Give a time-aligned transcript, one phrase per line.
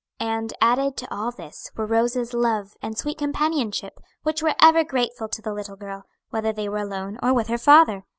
[0.19, 5.27] And added to all this were Rose's love and sweet companionship, which were ever grateful
[5.29, 8.03] to the little girl, whether they were alone or with her father.